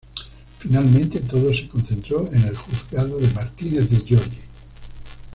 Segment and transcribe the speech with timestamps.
[0.57, 4.39] Finalmente, todo se concentró en el juzgado de Martínez de Giorgi.